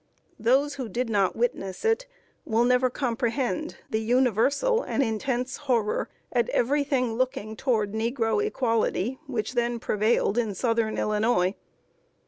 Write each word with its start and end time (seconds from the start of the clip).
Those 0.39 0.73
who 0.73 0.89
did 0.89 1.11
not 1.11 1.35
witness 1.35 1.85
it 1.85 2.07
will 2.43 2.63
never 2.63 2.89
comprehend 2.89 3.77
the 3.91 4.01
universal 4.01 4.81
and 4.81 5.03
intense 5.03 5.57
horror 5.57 6.09
at 6.31 6.49
every 6.49 6.83
thing 6.83 7.13
looking 7.19 7.55
toward 7.55 7.91
"negro 7.91 8.43
equality" 8.43 9.19
which 9.27 9.53
then 9.53 9.79
prevailed 9.79 10.39
in 10.39 10.55
southern 10.55 10.97
Illinois. 10.97 11.53